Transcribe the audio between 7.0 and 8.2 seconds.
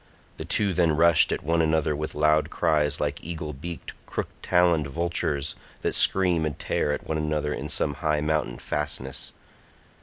one another in some high